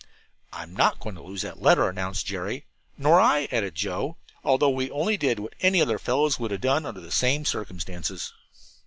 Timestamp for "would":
6.39-6.49